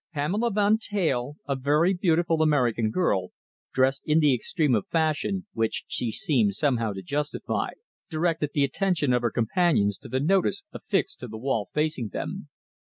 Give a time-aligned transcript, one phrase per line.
[0.15, 3.29] Pamela Van Teyl, a very beautiful American girl,
[3.71, 7.69] dressed in the extreme of fashion, which she seemed somehow to justify,
[8.09, 12.49] directed the attention of her companions to the notice affixed to the wall facing them.